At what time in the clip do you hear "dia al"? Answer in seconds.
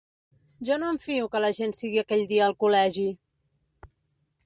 2.35-2.59